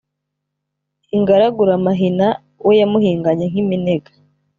[1.15, 2.27] Ingaraguramahina
[2.65, 4.11] we yamuhinganye nk’iminega